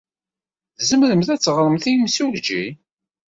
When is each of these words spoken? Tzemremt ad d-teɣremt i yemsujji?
Tzemremt 0.77 1.29
ad 1.33 1.37
d-teɣremt 1.39 1.85
i 1.89 1.91
yemsujji? 1.93 2.65